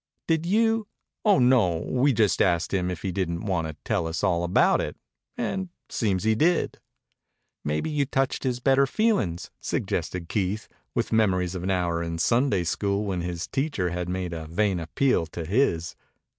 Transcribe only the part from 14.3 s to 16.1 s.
a vain appeal to his.